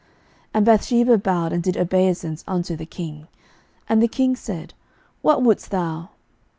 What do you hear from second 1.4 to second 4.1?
and did obeisance unto the king. And the